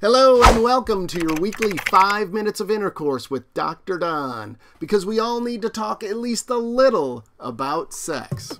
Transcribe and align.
Hello 0.00 0.42
and 0.42 0.62
welcome 0.62 1.06
to 1.08 1.20
your 1.20 1.34
weekly 1.42 1.76
five 1.90 2.32
minutes 2.32 2.58
of 2.58 2.70
intercourse 2.70 3.30
with 3.30 3.52
Dr. 3.52 3.98
Don, 3.98 4.56
because 4.78 5.04
we 5.04 5.18
all 5.18 5.42
need 5.42 5.60
to 5.60 5.68
talk 5.68 6.02
at 6.02 6.16
least 6.16 6.48
a 6.48 6.56
little 6.56 7.26
about 7.38 7.92
sex. 7.92 8.58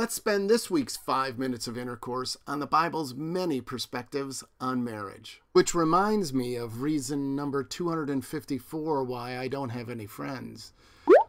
Let's 0.00 0.14
spend 0.14 0.48
this 0.48 0.70
week's 0.70 0.96
five 0.96 1.38
minutes 1.38 1.66
of 1.66 1.76
intercourse 1.76 2.34
on 2.46 2.58
the 2.58 2.66
Bible's 2.66 3.14
many 3.14 3.60
perspectives 3.60 4.42
on 4.58 4.82
marriage. 4.82 5.42
Which 5.52 5.74
reminds 5.74 6.32
me 6.32 6.56
of 6.56 6.80
reason 6.80 7.36
number 7.36 7.62
254 7.62 9.04
why 9.04 9.36
I 9.36 9.46
don't 9.46 9.68
have 9.68 9.90
any 9.90 10.06
friends. 10.06 10.72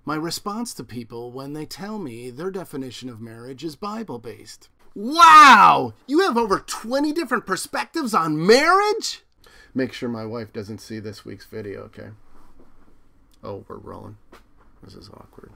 My 0.06 0.16
response 0.16 0.74
to 0.76 0.86
people 0.86 1.34
when 1.34 1.52
they 1.52 1.66
tell 1.66 2.00
me 2.00 2.30
their 2.30 2.50
definition 2.50 3.10
of 3.10 3.20
marriage 3.20 3.66
is 3.66 3.76
Bible 3.76 4.20
based. 4.20 4.70
Wow! 4.96 5.92
You 6.08 6.22
have 6.22 6.38
over 6.38 6.58
20 6.60 7.12
different 7.12 7.46
perspectives 7.46 8.14
on 8.14 8.48
marriage? 8.48 9.24
Make 9.76 9.92
sure 9.92 10.08
my 10.08 10.26
wife 10.26 10.54
doesn't 10.54 10.80
see 10.80 11.00
this 11.00 11.26
week's 11.26 11.46
video, 11.46 11.82
okay? 11.82 12.12
Oh, 13.44 13.66
we're 13.68 13.76
rolling. 13.76 14.16
This 14.82 14.96
is 14.96 15.10
awkward. 15.10 15.52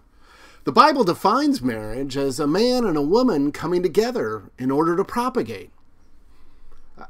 The 0.65 0.71
Bible 0.71 1.03
defines 1.03 1.61
marriage 1.61 2.17
as 2.17 2.39
a 2.39 2.47
man 2.47 2.85
and 2.85 2.97
a 2.97 3.01
woman 3.03 3.51
coming 3.51 3.83
together 3.83 4.49
in 4.57 4.71
order 4.71 4.95
to 4.95 5.05
propagate. 5.05 5.69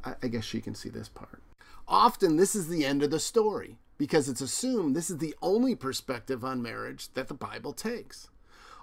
I, 0.04 0.16
I, 0.22 0.28
guess 0.28 0.44
she 0.44 0.60
can 0.60 0.76
see 0.76 0.90
this 0.90 1.08
part. 1.08 1.42
Often, 1.88 2.36
this 2.36 2.54
is 2.54 2.68
the 2.68 2.84
end 2.84 3.02
of 3.02 3.12
the 3.12 3.20
story 3.20 3.78
because 3.98 4.28
it's 4.28 4.42
assumed 4.42 4.94
this 4.94 5.10
is 5.10 5.20
the 5.20 5.36
only 5.42 5.74
perspective 5.74 6.44
on 6.44 6.62
marriage 6.62 7.14
that 7.14 7.30
the 7.30 7.34
Bible 7.34 7.72
takes. 7.72 8.28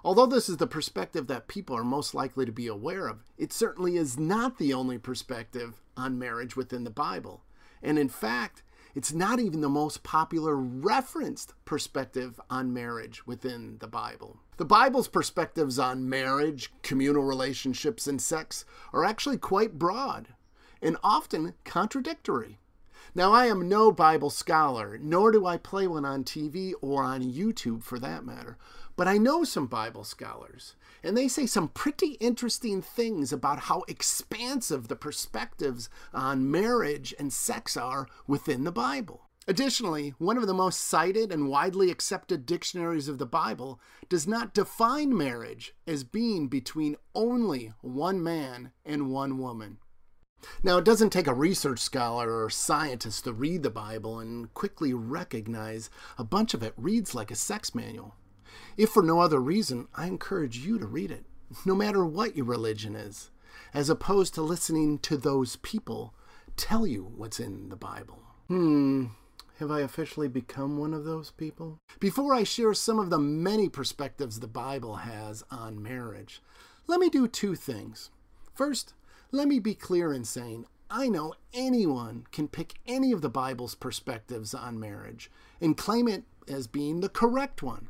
Although 0.03 0.25
this 0.25 0.49
is 0.49 0.57
the 0.57 0.65
perspective 0.65 1.27
that 1.27 1.47
people 1.47 1.77
are 1.77 1.83
most 1.83 2.15
likely 2.15 2.43
to 2.43 2.51
be 2.51 2.65
aware 2.65 3.05
of, 3.05 3.23
it 3.37 3.53
certainly 3.53 3.95
is 3.95 4.17
not 4.17 4.57
the 4.57 4.73
only 4.73 4.97
perspective 4.97 5.83
on 5.95 6.17
marriage 6.17 6.55
within 6.55 6.83
the 6.83 6.89
Bible. 6.89 7.43
And 7.83 7.99
in 7.99 8.09
fact, 8.09 8.63
it's 8.95 9.13
not 9.13 9.39
even 9.39 9.61
the 9.61 9.69
most 9.69 10.01
popular 10.01 10.55
referenced 10.55 11.53
perspective 11.63 12.41
on 12.49 12.73
marriage 12.73 13.27
within 13.27 13.77
the 13.77 13.87
Bible. 13.87 14.39
The 14.63 14.67
Bible's 14.67 15.09
perspectives 15.09 15.77
on 15.77 16.07
marriage, 16.07 16.71
communal 16.83 17.25
relationships, 17.25 18.07
and 18.07 18.21
sex 18.21 18.63
are 18.93 19.03
actually 19.03 19.37
quite 19.37 19.77
broad 19.77 20.29
and 20.81 20.95
often 21.03 21.55
contradictory. 21.65 22.59
Now, 23.13 23.33
I 23.33 23.47
am 23.47 23.67
no 23.67 23.91
Bible 23.91 24.29
scholar, 24.29 24.97
nor 24.97 25.33
do 25.33 25.45
I 25.45 25.57
play 25.57 25.85
one 25.85 26.05
on 26.05 26.23
TV 26.23 26.71
or 26.79 27.03
on 27.03 27.29
YouTube 27.29 27.83
for 27.83 27.99
that 27.99 28.25
matter, 28.25 28.57
but 28.95 29.05
I 29.05 29.17
know 29.17 29.43
some 29.43 29.67
Bible 29.67 30.05
scholars, 30.05 30.77
and 31.03 31.17
they 31.17 31.27
say 31.27 31.45
some 31.45 31.67
pretty 31.67 32.13
interesting 32.21 32.81
things 32.81 33.33
about 33.33 33.63
how 33.63 33.83
expansive 33.89 34.87
the 34.87 34.95
perspectives 34.95 35.89
on 36.13 36.49
marriage 36.49 37.13
and 37.19 37.33
sex 37.33 37.75
are 37.75 38.07
within 38.27 38.63
the 38.63 38.71
Bible. 38.71 39.27
Additionally, 39.47 40.13
one 40.19 40.37
of 40.37 40.47
the 40.47 40.53
most 40.53 40.79
cited 40.79 41.31
and 41.31 41.49
widely 41.49 41.91
accepted 41.91 42.45
dictionaries 42.45 43.09
of 43.09 43.17
the 43.17 43.25
Bible 43.25 43.79
does 44.07 44.25
not 44.25 44.53
define 44.53 45.15
marriage 45.15 45.73
as 45.85 46.03
being 46.03 46.47
between 46.47 46.95
only 47.13 47.73
one 47.81 48.23
man 48.23 48.71
and 48.85 49.11
one 49.11 49.37
woman. 49.37 49.79
Now, 50.61 50.77
it 50.77 50.85
doesn't 50.85 51.11
take 51.11 51.27
a 51.27 51.33
research 51.33 51.79
scholar 51.79 52.43
or 52.43 52.49
scientist 52.49 53.23
to 53.25 53.33
read 53.33 53.63
the 53.63 53.69
Bible 53.69 54.19
and 54.19 54.53
quickly 54.53 54.93
recognize 54.93 55.89
a 56.17 56.23
bunch 56.23 56.53
of 56.53 56.63
it 56.63 56.73
reads 56.77 57.15
like 57.15 57.31
a 57.31 57.35
sex 57.35 57.73
manual. 57.75 58.15
If 58.77 58.89
for 58.89 59.03
no 59.03 59.19
other 59.19 59.39
reason, 59.39 59.87
I 59.95 60.07
encourage 60.07 60.57
you 60.57 60.79
to 60.79 60.85
read 60.85 61.11
it, 61.11 61.25
no 61.65 61.75
matter 61.75 62.05
what 62.05 62.35
your 62.35 62.45
religion 62.45 62.95
is, 62.95 63.29
as 63.73 63.89
opposed 63.89 64.33
to 64.35 64.41
listening 64.41 64.99
to 64.99 65.17
those 65.17 65.57
people 65.57 66.13
tell 66.55 66.85
you 66.85 67.11
what's 67.15 67.39
in 67.39 67.69
the 67.69 67.75
Bible. 67.75 68.19
Hmm, 68.47 69.07
have 69.63 69.71
I 69.71 69.79
officially 69.79 70.27
become 70.27 70.77
one 70.77 70.93
of 70.93 71.05
those 71.05 71.31
people? 71.31 71.79
Before 71.99 72.33
I 72.33 72.43
share 72.43 72.73
some 72.73 72.99
of 72.99 73.09
the 73.09 73.17
many 73.17 73.69
perspectives 73.69 74.39
the 74.39 74.47
Bible 74.47 74.97
has 74.97 75.41
on 75.49 75.81
marriage, 75.81 76.41
let 76.85 76.99
me 76.99 77.09
do 77.09 77.27
two 77.29 77.55
things. 77.55 78.11
First, 78.53 78.93
let 79.31 79.47
me 79.47 79.59
be 79.59 79.73
clear 79.73 80.13
in 80.13 80.25
saying 80.25 80.65
I 80.91 81.07
know 81.07 81.33
anyone 81.53 82.27
can 82.31 82.49
pick 82.49 82.73
any 82.85 83.13
of 83.13 83.21
the 83.21 83.29
Bible's 83.29 83.73
perspectives 83.73 84.53
on 84.53 84.81
marriage 84.81 85.31
and 85.61 85.77
claim 85.77 86.09
it 86.09 86.23
as 86.47 86.67
being 86.67 86.99
the 86.99 87.07
correct 87.07 87.63
one. 87.63 87.87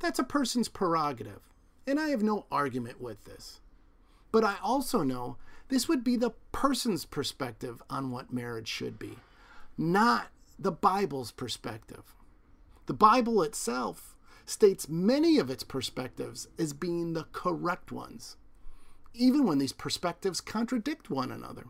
That's 0.00 0.18
a 0.18 0.24
person's 0.24 0.68
prerogative, 0.68 1.40
and 1.86 1.98
I 1.98 2.08
have 2.08 2.22
no 2.22 2.44
argument 2.52 3.00
with 3.00 3.24
this. 3.24 3.60
But 4.32 4.44
I 4.44 4.56
also 4.62 5.02
know 5.02 5.38
this 5.68 5.88
would 5.88 6.04
be 6.04 6.16
the 6.16 6.34
person's 6.52 7.06
perspective 7.06 7.82
on 7.88 8.10
what 8.10 8.34
marriage 8.34 8.68
should 8.68 8.98
be, 8.98 9.16
not 9.78 10.26
the 10.58 10.72
Bible's 10.72 11.32
perspective. 11.32 12.14
The 12.86 12.94
Bible 12.94 13.42
itself 13.42 14.16
states 14.46 14.88
many 14.88 15.38
of 15.38 15.50
its 15.50 15.64
perspectives 15.64 16.48
as 16.58 16.72
being 16.72 17.12
the 17.12 17.26
correct 17.32 17.90
ones 17.90 18.36
even 19.14 19.46
when 19.46 19.58
these 19.58 19.72
perspectives 19.72 20.40
contradict 20.40 21.08
one 21.08 21.30
another. 21.30 21.66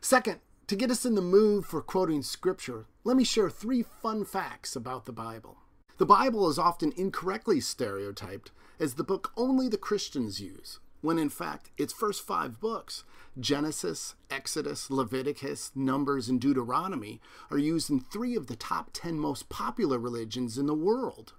Second, 0.00 0.40
to 0.66 0.76
get 0.76 0.90
us 0.90 1.06
in 1.06 1.14
the 1.14 1.22
mood 1.22 1.64
for 1.64 1.80
quoting 1.80 2.22
scripture, 2.22 2.86
let 3.04 3.16
me 3.16 3.24
share 3.24 3.48
three 3.48 3.82
fun 3.82 4.24
facts 4.24 4.76
about 4.76 5.06
the 5.06 5.12
Bible. 5.12 5.58
The 5.96 6.06
Bible 6.06 6.48
is 6.50 6.58
often 6.58 6.92
incorrectly 6.96 7.60
stereotyped 7.60 8.50
as 8.78 8.94
the 8.94 9.04
book 9.04 9.32
only 9.36 9.68
the 9.68 9.78
Christians 9.78 10.40
use, 10.40 10.78
when 11.00 11.18
in 11.18 11.28
fact 11.28 11.70
its 11.76 11.92
first 11.92 12.26
five 12.26 12.60
books, 12.60 13.04
Genesis, 13.38 14.14
Exodus, 14.30 14.90
Leviticus, 14.90 15.70
Numbers, 15.74 16.28
and 16.28 16.40
Deuteronomy, 16.40 17.20
are 17.50 17.58
used 17.58 17.90
in 17.90 18.00
three 18.00 18.34
of 18.34 18.46
the 18.46 18.56
top 18.56 18.90
ten 18.92 19.18
most 19.18 19.48
popular 19.48 19.98
religions 19.98 20.58
in 20.58 20.66
the 20.66 20.74
world. 20.74 21.34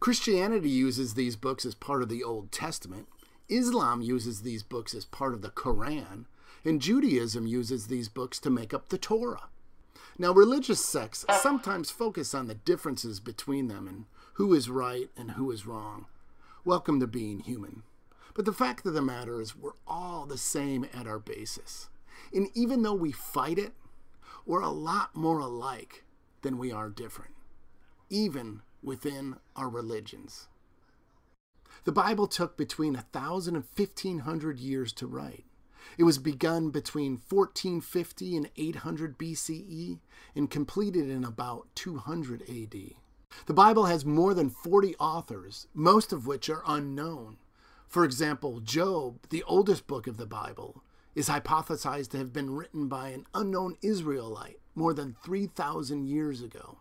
Christianity 0.00 0.70
uses 0.70 1.14
these 1.14 1.36
books 1.36 1.64
as 1.64 1.74
part 1.74 2.02
of 2.02 2.08
the 2.08 2.24
Old 2.24 2.50
Testament, 2.50 3.06
Islam 3.48 4.00
uses 4.00 4.42
these 4.42 4.62
books 4.62 4.94
as 4.94 5.04
part 5.04 5.34
of 5.34 5.42
the 5.42 5.50
Quran, 5.50 6.24
and 6.64 6.80
Judaism 6.80 7.46
uses 7.46 7.86
these 7.86 8.08
books 8.08 8.38
to 8.40 8.50
make 8.50 8.72
up 8.72 8.88
the 8.88 8.98
Torah. 8.98 9.48
Now, 10.18 10.32
religious 10.32 10.84
sects 10.84 11.24
sometimes 11.40 11.90
focus 11.90 12.34
on 12.34 12.46
the 12.46 12.54
differences 12.54 13.20
between 13.20 13.68
them 13.68 13.86
and 13.86 14.04
who 14.34 14.54
is 14.54 14.70
right 14.70 15.10
and 15.16 15.32
who 15.32 15.50
is 15.50 15.66
wrong. 15.66 16.06
Welcome 16.64 17.00
to 17.00 17.06
being 17.06 17.40
human. 17.40 17.82
But 18.34 18.44
the 18.44 18.52
fact 18.52 18.86
of 18.86 18.94
the 18.94 19.02
matter 19.02 19.40
is, 19.40 19.56
we're 19.56 19.72
all 19.86 20.26
the 20.26 20.38
same 20.38 20.86
at 20.94 21.06
our 21.06 21.18
basis. 21.18 21.88
And 22.32 22.48
even 22.54 22.82
though 22.82 22.94
we 22.94 23.12
fight 23.12 23.58
it, 23.58 23.72
we're 24.46 24.62
a 24.62 24.70
lot 24.70 25.14
more 25.14 25.38
alike 25.38 26.04
than 26.42 26.58
we 26.58 26.72
are 26.72 26.88
different, 26.88 27.34
even 28.10 28.62
within 28.82 29.36
our 29.54 29.68
religions. 29.68 30.48
The 31.84 31.92
Bible 31.92 32.26
took 32.26 32.56
between 32.56 32.94
1,000 32.94 33.56
and 33.56 33.64
1,500 33.76 34.58
years 34.58 34.92
to 34.94 35.06
write. 35.06 35.44
It 35.98 36.04
was 36.04 36.18
begun 36.18 36.70
between 36.70 37.20
1450 37.28 38.36
and 38.36 38.50
800 38.56 39.18
BCE 39.18 39.98
and 40.34 40.50
completed 40.50 41.10
in 41.10 41.24
about 41.24 41.68
200 41.74 42.42
AD. 42.42 42.94
The 43.46 43.54
Bible 43.54 43.86
has 43.86 44.04
more 44.04 44.34
than 44.34 44.50
40 44.50 44.94
authors, 44.96 45.66
most 45.74 46.12
of 46.12 46.26
which 46.26 46.48
are 46.48 46.62
unknown. 46.66 47.38
For 47.92 48.06
example, 48.06 48.60
Job, 48.60 49.18
the 49.28 49.42
oldest 49.42 49.86
book 49.86 50.06
of 50.06 50.16
the 50.16 50.24
Bible, 50.24 50.82
is 51.14 51.28
hypothesized 51.28 52.08
to 52.12 52.16
have 52.16 52.32
been 52.32 52.48
written 52.48 52.88
by 52.88 53.10
an 53.10 53.26
unknown 53.34 53.76
Israelite 53.82 54.60
more 54.74 54.94
than 54.94 55.14
3,000 55.22 56.06
years 56.06 56.40
ago. 56.40 56.78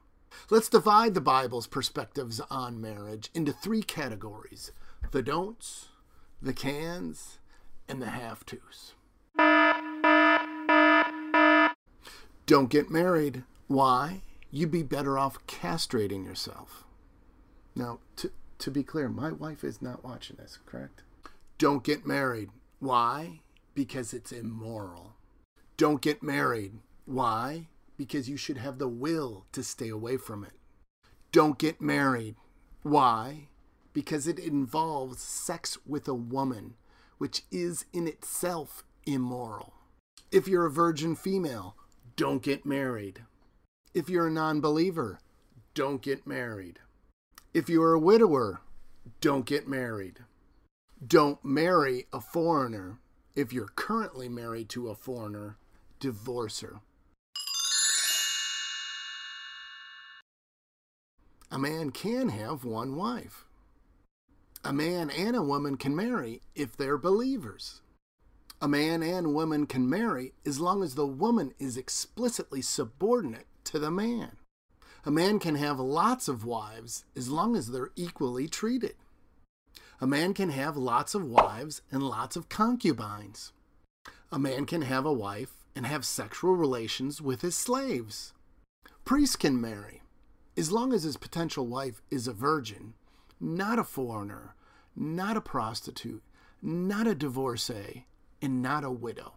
Let's 0.49 0.69
divide 0.69 1.13
the 1.13 1.19
Bible's 1.19 1.67
perspectives 1.67 2.39
on 2.49 2.79
marriage 2.79 3.29
into 3.33 3.51
three 3.51 3.83
categories 3.83 4.71
the 5.11 5.21
don'ts, 5.21 5.89
the 6.41 6.53
cans, 6.53 7.39
and 7.89 8.01
the 8.01 8.11
have 8.11 8.45
tos. 8.45 8.93
Don't 12.45 12.69
get 12.69 12.89
married. 12.89 13.43
Why? 13.67 14.21
You'd 14.49 14.71
be 14.71 14.83
better 14.83 15.17
off 15.17 15.45
castrating 15.45 16.23
yourself. 16.23 16.85
Now, 17.75 17.99
to, 18.15 18.31
to 18.61 18.71
be 18.71 18.83
clear, 18.83 19.09
my 19.09 19.31
wife 19.31 19.63
is 19.63 19.81
not 19.81 20.03
watching 20.03 20.37
this, 20.37 20.57
correct? 20.65 21.03
Don't 21.57 21.83
get 21.83 22.05
married. 22.05 22.49
Why? 22.79 23.41
Because 23.73 24.13
it's 24.13 24.31
immoral. 24.31 25.13
Don't 25.77 26.01
get 26.01 26.23
married. 26.23 26.73
Why? 27.05 27.67
Because 27.97 28.29
you 28.29 28.37
should 28.37 28.57
have 28.57 28.77
the 28.77 28.87
will 28.87 29.45
to 29.51 29.63
stay 29.63 29.89
away 29.89 30.17
from 30.17 30.43
it. 30.43 30.53
Don't 31.31 31.57
get 31.57 31.81
married. 31.81 32.35
Why? 32.83 33.47
because 33.93 34.27
it 34.27 34.39
involves 34.39 35.21
sex 35.21 35.77
with 35.85 36.07
a 36.07 36.13
woman, 36.13 36.75
which 37.17 37.43
is 37.51 37.85
in 37.93 38.07
itself 38.07 38.83
immoral. 39.05 39.73
If 40.31 40.47
you're 40.47 40.65
a 40.65 40.71
virgin 40.71 41.15
female, 41.15 41.75
don't 42.15 42.41
get 42.41 42.65
married. 42.65 43.23
If 43.93 44.09
you're 44.09 44.27
a 44.27 44.31
non 44.31 44.61
believer, 44.61 45.19
don't 45.73 46.01
get 46.01 46.25
married. 46.25 46.79
If 47.53 47.67
you're 47.67 47.93
a 47.93 47.99
widower, 47.99 48.61
don't 49.19 49.45
get 49.45 49.67
married. 49.67 50.19
Don't 51.05 51.43
marry 51.43 52.05
a 52.13 52.21
foreigner. 52.21 52.99
If 53.35 53.51
you're 53.51 53.67
currently 53.75 54.29
married 54.29 54.69
to 54.69 54.87
a 54.87 54.95
foreigner, 54.95 55.57
divorce 55.99 56.61
her. 56.61 56.79
A 61.51 61.59
man 61.59 61.89
can 61.89 62.29
have 62.29 62.63
one 62.63 62.95
wife. 62.95 63.43
A 64.63 64.71
man 64.71 65.09
and 65.09 65.35
a 65.35 65.43
woman 65.43 65.75
can 65.75 65.93
marry 65.93 66.41
if 66.55 66.77
they're 66.77 66.97
believers. 66.97 67.81
A 68.61 68.69
man 68.69 69.03
and 69.03 69.33
woman 69.33 69.65
can 69.65 69.89
marry 69.89 70.31
as 70.45 70.61
long 70.61 70.83
as 70.83 70.95
the 70.95 71.07
woman 71.07 71.53
is 71.59 71.75
explicitly 71.75 72.61
subordinate 72.61 73.47
to 73.65 73.77
the 73.77 73.91
man. 73.91 74.37
A 75.03 75.11
man 75.11 75.39
can 75.39 75.55
have 75.55 75.79
lots 75.79 76.27
of 76.27 76.45
wives 76.45 77.05
as 77.15 77.29
long 77.29 77.55
as 77.55 77.67
they're 77.67 77.91
equally 77.95 78.47
treated. 78.47 78.95
A 79.99 80.05
man 80.05 80.33
can 80.33 80.49
have 80.49 80.77
lots 80.77 81.15
of 81.15 81.23
wives 81.23 81.81
and 81.91 82.03
lots 82.03 82.35
of 82.35 82.49
concubines. 82.49 83.51
A 84.31 84.37
man 84.37 84.65
can 84.65 84.83
have 84.83 85.05
a 85.05 85.13
wife 85.13 85.53
and 85.75 85.85
have 85.85 86.05
sexual 86.05 86.55
relations 86.55 87.21
with 87.21 87.41
his 87.41 87.55
slaves. 87.55 88.33
Priests 89.03 89.35
can 89.35 89.59
marry 89.59 90.01
as 90.55 90.71
long 90.71 90.93
as 90.93 91.03
his 91.03 91.17
potential 91.17 91.65
wife 91.65 92.01
is 92.11 92.27
a 92.27 92.33
virgin, 92.33 92.93
not 93.39 93.79
a 93.79 93.83
foreigner, 93.83 94.55
not 94.95 95.37
a 95.37 95.41
prostitute, 95.41 96.23
not 96.61 97.07
a 97.07 97.15
divorcee, 97.15 98.05
and 98.41 98.61
not 98.61 98.83
a 98.83 98.91
widow. 98.91 99.33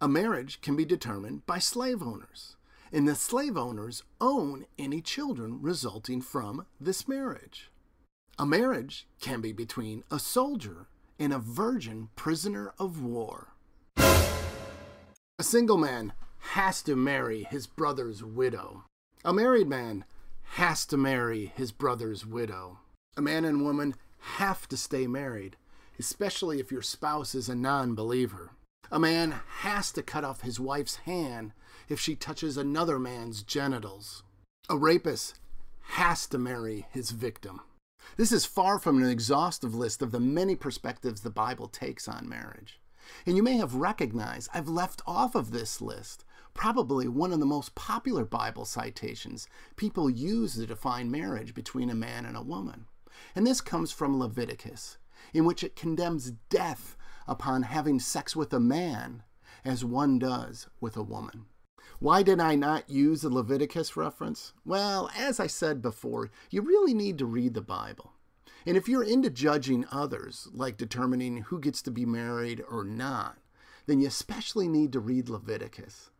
A 0.00 0.08
marriage 0.08 0.60
can 0.60 0.74
be 0.74 0.84
determined 0.84 1.46
by 1.46 1.58
slave 1.58 2.02
owners, 2.02 2.56
and 2.94 3.08
the 3.08 3.14
slave 3.16 3.56
owners 3.56 4.04
own 4.20 4.66
any 4.78 5.00
children 5.00 5.60
resulting 5.60 6.22
from 6.22 6.64
this 6.80 7.08
marriage. 7.08 7.72
A 8.38 8.46
marriage 8.46 9.08
can 9.20 9.40
be 9.40 9.52
between 9.52 10.04
a 10.12 10.20
soldier 10.20 10.86
and 11.18 11.32
a 11.32 11.40
virgin 11.40 12.08
prisoner 12.14 12.72
of 12.78 13.02
war. 13.02 13.48
A 13.96 15.42
single 15.42 15.76
man 15.76 16.12
has 16.52 16.82
to 16.82 16.94
marry 16.94 17.42
his 17.42 17.66
brother's 17.66 18.22
widow. 18.22 18.84
A 19.24 19.32
married 19.32 19.68
man 19.68 20.04
has 20.52 20.86
to 20.86 20.96
marry 20.96 21.52
his 21.56 21.72
brother's 21.72 22.24
widow. 22.24 22.78
A 23.16 23.22
man 23.22 23.44
and 23.44 23.64
woman 23.64 23.96
have 24.36 24.68
to 24.68 24.76
stay 24.76 25.08
married, 25.08 25.56
especially 25.98 26.60
if 26.60 26.70
your 26.70 26.82
spouse 26.82 27.34
is 27.34 27.48
a 27.48 27.56
non 27.56 27.96
believer. 27.96 28.52
A 28.92 29.00
man 29.00 29.34
has 29.62 29.90
to 29.92 30.02
cut 30.02 30.22
off 30.22 30.42
his 30.42 30.60
wife's 30.60 30.96
hand 30.96 31.52
if 31.88 32.00
she 32.00 32.14
touches 32.14 32.56
another 32.56 32.98
man's 32.98 33.42
genitals. 33.42 34.22
A 34.68 34.76
rapist 34.76 35.38
has 35.88 36.26
to 36.28 36.38
marry 36.38 36.86
his 36.90 37.10
victim. 37.10 37.60
This 38.16 38.32
is 38.32 38.46
far 38.46 38.78
from 38.78 39.02
an 39.02 39.08
exhaustive 39.08 39.74
list 39.74 40.02
of 40.02 40.12
the 40.12 40.20
many 40.20 40.56
perspectives 40.56 41.20
the 41.20 41.30
Bible 41.30 41.68
takes 41.68 42.08
on 42.08 42.28
marriage. 42.28 42.80
And 43.26 43.36
you 43.36 43.42
may 43.42 43.56
have 43.56 43.74
recognized 43.74 44.48
I've 44.54 44.68
left 44.68 45.02
off 45.06 45.34
of 45.34 45.50
this 45.50 45.80
list 45.80 46.24
probably 46.54 47.08
one 47.08 47.32
of 47.32 47.40
the 47.40 47.46
most 47.46 47.74
popular 47.74 48.24
Bible 48.24 48.64
citations 48.64 49.48
people 49.76 50.08
use 50.08 50.54
to 50.54 50.66
define 50.66 51.10
marriage 51.10 51.52
between 51.52 51.90
a 51.90 51.94
man 51.94 52.24
and 52.24 52.36
a 52.36 52.42
woman. 52.42 52.86
And 53.34 53.46
this 53.46 53.60
comes 53.60 53.92
from 53.92 54.18
Leviticus, 54.18 54.98
in 55.32 55.44
which 55.44 55.64
it 55.64 55.76
condemns 55.76 56.32
death 56.48 56.96
upon 57.26 57.64
having 57.64 57.98
sex 57.98 58.36
with 58.36 58.52
a 58.52 58.60
man 58.60 59.22
as 59.64 59.84
one 59.84 60.18
does 60.18 60.68
with 60.80 60.96
a 60.96 61.02
woman. 61.02 61.46
Why 61.98 62.22
did 62.22 62.40
I 62.40 62.54
not 62.54 62.90
use 62.90 63.22
the 63.22 63.28
Leviticus 63.28 63.96
reference? 63.96 64.52
Well, 64.64 65.10
as 65.16 65.40
I 65.40 65.46
said 65.46 65.80
before, 65.82 66.30
you 66.50 66.62
really 66.62 66.94
need 66.94 67.18
to 67.18 67.26
read 67.26 67.54
the 67.54 67.60
Bible. 67.60 68.12
And 68.66 68.76
if 68.76 68.88
you're 68.88 69.04
into 69.04 69.30
judging 69.30 69.84
others, 69.90 70.48
like 70.52 70.76
determining 70.76 71.38
who 71.42 71.60
gets 71.60 71.82
to 71.82 71.90
be 71.90 72.06
married 72.06 72.62
or 72.70 72.84
not, 72.84 73.38
then 73.86 74.00
you 74.00 74.06
especially 74.06 74.68
need 74.68 74.92
to 74.92 75.00
read 75.00 75.28
Leviticus. 75.28 76.10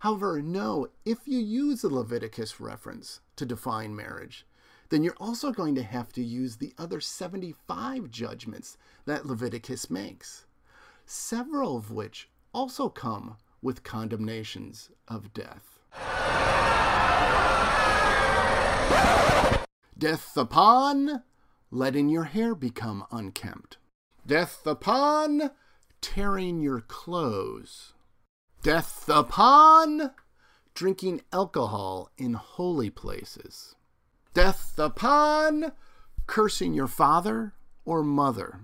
However, 0.00 0.40
know 0.40 0.88
if 1.04 1.18
you 1.26 1.38
use 1.38 1.82
the 1.82 1.90
Leviticus 1.90 2.58
reference 2.58 3.20
to 3.36 3.44
define 3.44 3.94
marriage, 3.94 4.46
then 4.88 5.04
you're 5.04 5.14
also 5.20 5.52
going 5.52 5.74
to 5.74 5.82
have 5.82 6.12
to 6.14 6.22
use 6.22 6.56
the 6.56 6.72
other 6.78 7.00
75 7.00 8.10
judgments 8.10 8.78
that 9.04 9.26
Leviticus 9.26 9.90
makes, 9.90 10.46
several 11.04 11.76
of 11.76 11.90
which 11.90 12.30
also 12.52 12.88
come 12.88 13.36
with 13.62 13.82
condemnations 13.82 14.90
of 15.08 15.32
death. 15.32 15.78
Death 19.98 20.36
upon 20.36 21.22
letting 21.70 22.08
your 22.08 22.24
hair 22.24 22.54
become 22.54 23.04
unkempt. 23.10 23.76
Death 24.26 24.66
upon 24.66 25.50
tearing 26.00 26.60
your 26.60 26.80
clothes. 26.80 27.92
Death 28.62 29.08
upon 29.08 30.12
drinking 30.74 31.20
alcohol 31.32 32.10
in 32.16 32.34
holy 32.34 32.90
places 32.90 33.74
death 34.34 34.78
upon 34.78 35.72
cursing 36.26 36.72
your 36.72 36.86
father 36.86 37.54
or 37.84 38.02
mother. 38.02 38.60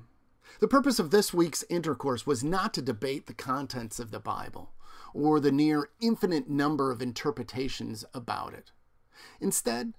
The 0.61 0.69
purpose 0.69 0.99
of 0.99 1.11
this 1.11 1.35
week's 1.35 1.65
intercourse 1.69 2.27
was 2.27 2.45
not 2.45 2.73
to 2.75 2.83
debate 2.83 3.27
the 3.27 3.35
contents 3.35 3.99
of 3.99 4.11
the 4.11 4.21
Bible 4.21 4.71
or 5.15 5.41
the 5.41 5.53
near 5.53 5.91
infinite 6.01 6.49
number 6.49 6.91
of 6.91 7.03
interpretations 7.03 8.05
about 8.15 8.55
it. 8.55 8.73
Instead, 9.41 9.95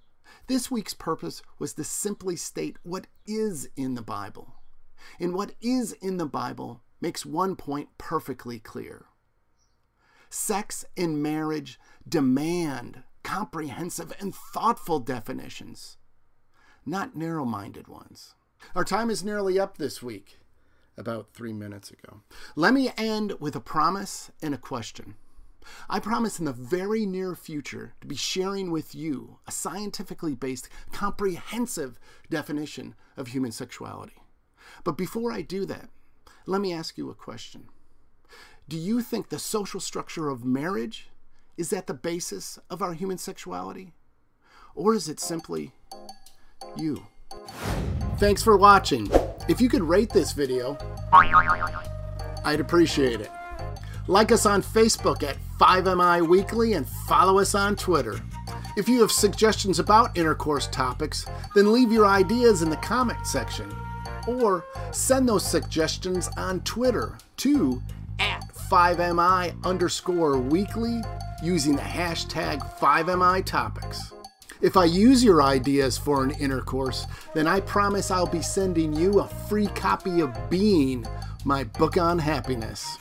this 0.47 0.69
week's 0.69 0.93
purpose 0.93 1.41
was 1.59 1.73
to 1.73 1.83
simply 1.83 2.35
state 2.35 2.77
what 2.83 3.07
is 3.25 3.69
in 3.75 3.95
the 3.95 4.01
Bible. 4.01 4.55
And 5.19 5.33
what 5.33 5.53
is 5.61 5.93
in 5.93 6.17
the 6.17 6.25
Bible 6.25 6.81
makes 6.99 7.25
one 7.25 7.55
point 7.55 7.89
perfectly 7.97 8.59
clear. 8.59 9.05
Sex 10.29 10.83
and 10.97 11.21
marriage 11.21 11.79
demand 12.07 13.03
comprehensive 13.23 14.13
and 14.21 14.33
thoughtful 14.33 14.99
definitions, 14.99 15.97
not 16.85 17.13
narrow 17.13 17.43
minded 17.43 17.87
ones. 17.87 18.35
Our 18.73 18.85
time 18.85 19.09
is 19.09 19.23
nearly 19.23 19.59
up 19.59 19.77
this 19.77 20.01
week, 20.01 20.39
about 20.97 21.33
three 21.33 21.53
minutes 21.53 21.91
ago. 21.91 22.21
Let 22.55 22.73
me 22.73 22.91
end 22.97 23.33
with 23.39 23.55
a 23.55 23.61
promise 23.61 24.31
and 24.41 24.53
a 24.53 24.57
question. 24.57 25.15
I 25.89 25.99
promise 25.99 26.39
in 26.39 26.45
the 26.45 26.53
very 26.53 27.05
near 27.05 27.35
future 27.35 27.93
to 28.01 28.07
be 28.07 28.15
sharing 28.15 28.71
with 28.71 28.95
you 28.95 29.39
a 29.47 29.51
scientifically 29.51 30.33
based, 30.33 30.69
comprehensive 30.91 31.99
definition 32.29 32.95
of 33.15 33.27
human 33.27 33.51
sexuality. 33.51 34.21
But 34.83 34.97
before 34.97 35.31
I 35.31 35.41
do 35.41 35.65
that, 35.65 35.89
let 36.45 36.61
me 36.61 36.73
ask 36.73 36.97
you 36.97 37.09
a 37.09 37.15
question. 37.15 37.69
Do 38.69 38.77
you 38.77 39.01
think 39.01 39.29
the 39.29 39.39
social 39.39 39.79
structure 39.79 40.29
of 40.29 40.43
marriage 40.45 41.09
is 41.57 41.69
that 41.71 41.87
the 41.87 41.93
basis 41.93 42.59
of 42.69 42.81
our 42.81 42.93
human 42.93 43.17
sexuality? 43.17 43.93
Or 44.75 44.93
is 44.93 45.09
it 45.09 45.19
simply 45.19 45.71
you? 46.75 47.07
Thanks 48.17 48.43
for 48.43 48.57
watching. 48.57 49.09
If 49.47 49.61
you 49.61 49.69
could 49.69 49.83
rate 49.83 50.09
this 50.09 50.33
video, 50.33 50.77
I'd 52.45 52.59
appreciate 52.59 53.21
it. 53.21 53.31
Like 54.07 54.31
us 54.31 54.45
on 54.45 54.61
Facebook 54.61 55.23
at 55.23 55.37
5MI 55.59 56.27
Weekly 56.27 56.73
and 56.73 56.87
follow 57.07 57.39
us 57.39 57.55
on 57.55 57.75
Twitter. 57.75 58.19
If 58.77 58.87
you 58.87 59.01
have 59.01 59.11
suggestions 59.11 59.79
about 59.79 60.17
intercourse 60.17 60.67
topics, 60.67 61.25
then 61.55 61.73
leave 61.73 61.91
your 61.91 62.05
ideas 62.05 62.61
in 62.61 62.69
the 62.69 62.77
comment 62.77 63.25
section. 63.25 63.73
Or 64.27 64.65
send 64.91 65.27
those 65.27 65.45
suggestions 65.45 66.29
on 66.37 66.61
Twitter 66.61 67.17
to 67.37 67.81
at 68.19 68.43
5MI 68.69 69.63
underscore 69.65 70.37
weekly 70.37 71.01
using 71.43 71.75
the 71.75 71.81
hashtag 71.81 72.59
5MI 72.79 73.43
topics. 73.45 74.13
If 74.61 74.75
I 74.75 74.85
use 74.85 75.23
your 75.23 75.43
ideas 75.43 75.97
for 75.97 76.23
an 76.23 76.31
intercourse, 76.31 77.05
then 77.33 77.47
I 77.47 77.59
promise 77.61 78.09
I'll 78.09 78.25
be 78.25 78.41
sending 78.41 78.93
you 78.93 79.19
a 79.19 79.27
free 79.27 79.67
copy 79.67 80.21
of 80.21 80.49
Being, 80.49 81.05
my 81.45 81.63
book 81.63 81.97
on 81.97 82.17
happiness. 82.17 82.97